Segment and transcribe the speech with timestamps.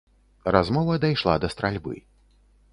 [0.55, 1.95] Размова дайшла да стральбы.